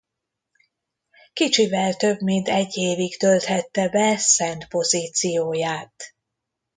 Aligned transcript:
Kicsivel 1.33 1.93
több 1.95 2.21
mint 2.21 2.49
egy 2.49 2.77
évig 2.77 3.17
tölthette 3.17 3.89
be 3.89 4.17
szent 4.17 4.67
pozícióját. 4.67 5.93